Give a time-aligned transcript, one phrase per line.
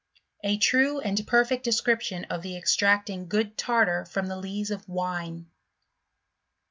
[0.43, 4.89] A true and perfect Description of the extracting i good Tartar from the Lees of
[4.89, 5.45] Wine.